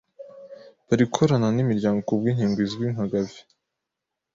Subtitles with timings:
[0.87, 3.41] Bari gukorana n'imiryango ku by'inkingo izwi nka Gavi,